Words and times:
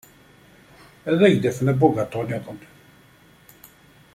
Ad 1.11 1.19
ak-d-afen 1.27 1.71
abugaṭu 1.71 2.21
niḍen. 2.27 2.59